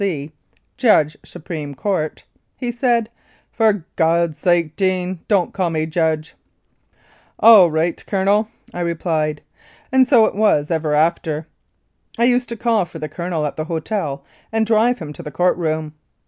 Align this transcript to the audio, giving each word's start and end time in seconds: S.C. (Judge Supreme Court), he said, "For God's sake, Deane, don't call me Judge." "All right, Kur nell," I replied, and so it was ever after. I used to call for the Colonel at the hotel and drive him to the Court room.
S.C. 0.01 0.31
(Judge 0.77 1.15
Supreme 1.23 1.75
Court), 1.75 2.23
he 2.57 2.71
said, 2.71 3.11
"For 3.51 3.85
God's 3.95 4.39
sake, 4.39 4.75
Deane, 4.75 5.19
don't 5.27 5.53
call 5.53 5.69
me 5.69 5.85
Judge." 5.85 6.33
"All 7.37 7.69
right, 7.69 8.03
Kur 8.07 8.23
nell," 8.23 8.49
I 8.73 8.79
replied, 8.79 9.43
and 9.91 10.07
so 10.07 10.25
it 10.25 10.33
was 10.33 10.71
ever 10.71 10.95
after. 10.95 11.45
I 12.17 12.23
used 12.23 12.49
to 12.49 12.57
call 12.57 12.85
for 12.85 12.97
the 12.97 13.07
Colonel 13.09 13.45
at 13.45 13.57
the 13.57 13.65
hotel 13.65 14.25
and 14.51 14.65
drive 14.65 14.97
him 14.97 15.13
to 15.13 15.21
the 15.21 15.29
Court 15.29 15.55
room. 15.55 15.93